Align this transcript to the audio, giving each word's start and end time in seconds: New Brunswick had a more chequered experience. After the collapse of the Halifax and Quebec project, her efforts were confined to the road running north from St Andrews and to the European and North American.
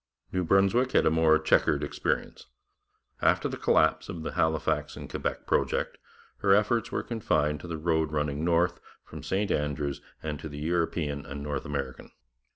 New 0.31 0.43
Brunswick 0.43 0.93
had 0.93 1.05
a 1.05 1.11
more 1.11 1.37
chequered 1.37 1.83
experience. 1.83 2.47
After 3.21 3.47
the 3.47 3.55
collapse 3.55 4.09
of 4.09 4.23
the 4.23 4.31
Halifax 4.31 4.97
and 4.97 5.07
Quebec 5.07 5.45
project, 5.45 5.99
her 6.37 6.55
efforts 6.55 6.91
were 6.91 7.03
confined 7.03 7.59
to 7.59 7.67
the 7.67 7.77
road 7.77 8.11
running 8.11 8.43
north 8.43 8.79
from 9.03 9.21
St 9.21 9.51
Andrews 9.51 10.01
and 10.23 10.39
to 10.39 10.49
the 10.49 10.57
European 10.57 11.23
and 11.23 11.43
North 11.43 11.65
American. 11.65 12.09